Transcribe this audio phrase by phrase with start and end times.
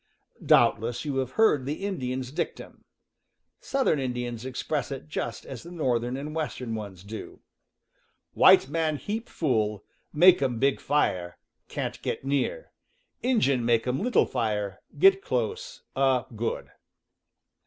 [0.43, 2.85] Doubtless you have heard the Indian's dictum
[3.59, 7.39] (southern Indians express it just as the northern and western ones do):
[8.33, 11.37] "White man heap fool; make um big fire—
[11.77, 12.71] can't git near:
[13.21, 15.83] Injun make um little fire— git close.
[15.95, 16.71] TJh, good!"